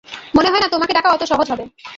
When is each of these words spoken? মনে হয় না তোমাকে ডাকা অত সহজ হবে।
মনে 0.35 0.49
হয় 0.51 0.61
না 0.63 0.67
তোমাকে 0.67 0.91
ডাকা 0.93 1.09
অত 1.11 1.23
সহজ 1.23 1.47
হবে। 1.51 1.65